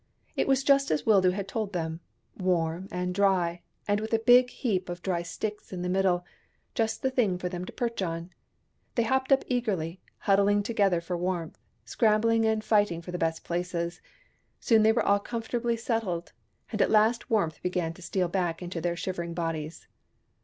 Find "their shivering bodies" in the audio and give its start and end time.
18.81-19.87